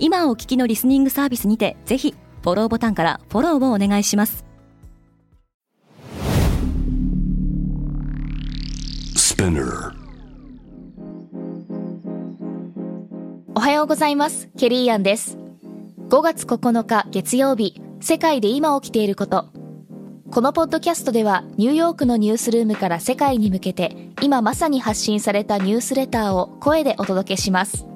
[0.00, 4.44] 今お聞きのリスニングサービスにてぜひフォローボタンからフォローをお願いします。
[13.54, 14.48] おはようございます。
[14.56, 15.36] ケリーアンです。
[16.08, 19.46] 5月9日月曜日世界で今起きていること。
[20.30, 27.87] このポッドキャストではニューヨークのニュースルームから世界に向けて今まさに発信されたニュースレターを声でお届けします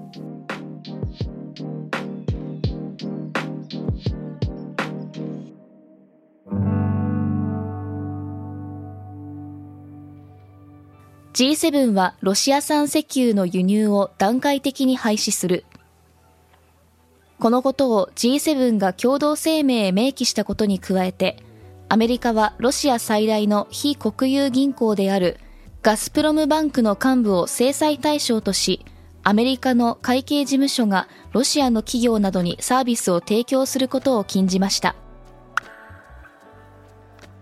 [11.33, 15.65] G7 はロシア産石油の輸入を段階的に廃止する。
[17.39, 21.43] このことを G7 が共同声明へ明記したことに加えて、
[21.89, 25.39] アメリカはロシア最大の非国有銀行である
[25.83, 28.85] ガスプロムバンクの幹部を制裁対象とし、
[29.25, 34.97] アメリカの会計事務所がロシアの企業などにサービスを提供することを禁じました。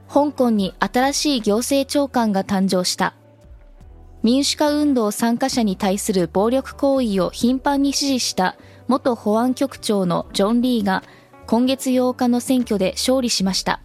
[0.08, 3.14] 香港に新しい行政長官が誕生した。
[4.22, 11.02] 民主化運動参加者に対する暴力行為を頻繁に支持した元保安局長のジョン・リーが
[11.46, 13.80] 今月8日の選挙で勝利しました。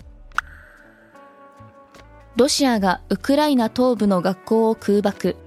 [2.36, 5.38] ロシアがウクライナ東部の学校を空爆。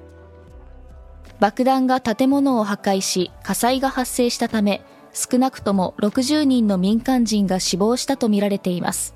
[1.39, 9.15] 爆弾が建物を破壊し火災が発生したため少なくとも60人の民間人が死亡したとみられています。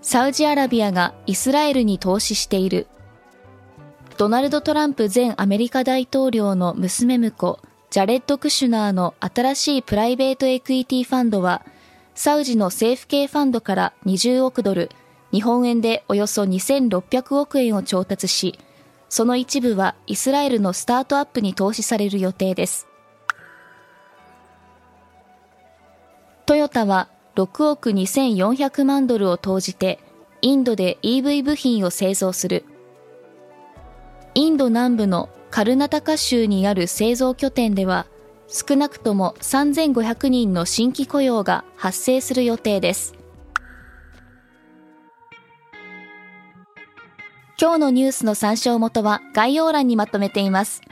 [0.00, 2.86] サウジアラビアがイスラエルに投資している
[4.16, 7.58] ドナルド・トランプ前アメリカ大統領の娘婿、
[7.90, 11.62] ジャレッド・クシュナーの新しいプライベートエクイティファンドは、
[12.14, 14.90] サウジの政府系ファンドから20億ドル、
[15.32, 18.58] 日本円でおよそ2600億円を調達し、
[19.10, 22.86] その一部はイスラエルのスタートアップに投資される予定です。
[26.46, 29.98] トヨタは6億2400万ドルを投じて、
[30.40, 32.64] インドで EV 部品を製造する。
[34.36, 38.04] インド南部のカルナタカ州にある製造拠点では、
[38.48, 43.14] 少なくとも3500人の新規雇用が発生する予定です。
[47.58, 50.82] 今日のニュースの参照元は概要欄にまとめています。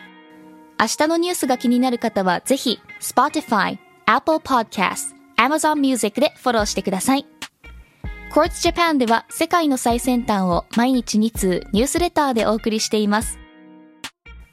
[0.80, 3.76] 明日のニュースが気になる方はぜひ Spotify、
[4.06, 7.26] Apple Podcast、Amazon Music でフォローしてください。
[8.34, 13.38] Quartz Japan では世界の最先端を毎日2通ニュースレターでお送りしています。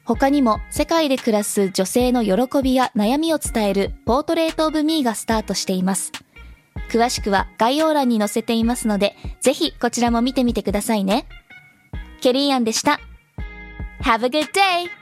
[0.04, 6.12] 他にも世界で暮らす女性の喜びや悩みを伝えるポートレートオブミーがスタートしています。
[6.90, 11.26] 詳しくは概要欄に載せていますので、ぜひこちらも見てみてくださいね。
[12.20, 13.00] ケリーアンでした。
[14.04, 15.01] Have a good day!